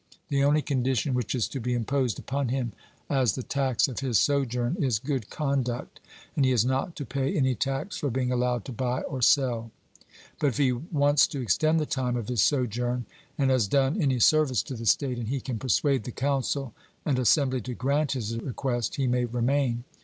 The 0.29 0.43
only 0.43 0.63
condition 0.63 1.13
which 1.13 1.35
is 1.35 1.47
to 1.49 1.59
be 1.59 1.75
imposed 1.75 2.17
upon 2.17 2.47
him 2.49 2.73
as 3.07 3.35
the 3.35 3.43
tax 3.43 3.87
of 3.87 3.99
his 3.99 4.17
sojourn 4.17 4.75
is 4.79 4.97
good 4.97 5.29
conduct; 5.29 5.99
and 6.35 6.43
he 6.43 6.51
is 6.51 6.65
not 6.65 6.95
to 6.95 7.05
pay 7.05 7.37
any 7.37 7.53
tax 7.53 7.97
for 7.97 8.09
being 8.09 8.31
allowed 8.31 8.65
to 8.65 8.71
buy 8.71 9.01
or 9.03 9.21
sell. 9.21 9.69
But 10.39 10.47
if 10.47 10.57
he 10.57 10.71
wants 10.71 11.27
to 11.27 11.39
extend 11.41 11.79
the 11.79 11.85
time 11.85 12.15
of 12.17 12.29
his 12.29 12.41
sojourn, 12.41 13.05
and 13.37 13.51
has 13.51 13.67
done 13.67 14.01
any 14.01 14.19
service 14.19 14.63
to 14.63 14.73
the 14.73 14.87
state, 14.87 15.19
and 15.19 15.27
he 15.27 15.39
can 15.39 15.59
persuade 15.59 16.05
the 16.05 16.11
council 16.11 16.73
and 17.05 17.19
assembly 17.19 17.61
to 17.61 17.75
grant 17.75 18.13
his 18.13 18.35
request, 18.39 18.95
he 18.95 19.05
may 19.05 19.25
remain. 19.25 19.83